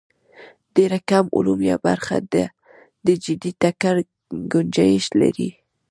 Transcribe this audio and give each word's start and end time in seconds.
ډېر 0.75 0.91
کم 1.09 1.25
علوم 1.35 1.59
یا 1.69 1.75
برخې 1.85 2.17
د 3.05 3.07
جدي 3.23 3.51
ټکر 3.61 3.95
ګنجایش 4.51 5.05
لري. 5.21 5.49